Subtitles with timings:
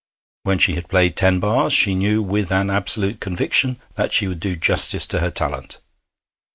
[0.41, 4.39] When she had played ten bars she knew with an absolute conviction that she would
[4.39, 5.77] do justice to her talent.